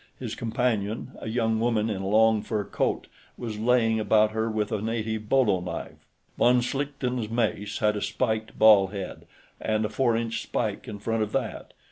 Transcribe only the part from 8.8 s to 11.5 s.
head, and a four inch spike in front of